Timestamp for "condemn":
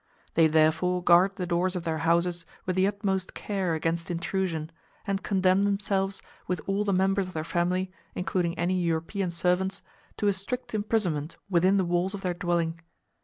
5.21-5.63